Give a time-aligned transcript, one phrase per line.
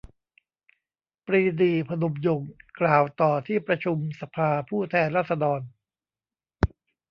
[1.25, 5.59] ปรีดี พนมยงค์ กล่าวต่อที่ประชุมสภาผู้แทนราษฎร